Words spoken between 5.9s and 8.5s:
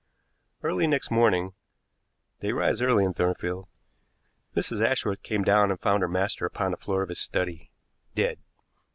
her master upon the floor of his study dead.